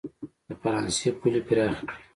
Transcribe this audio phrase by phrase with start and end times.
[0.47, 1.97] د فرانسې پولې پراخې کړي.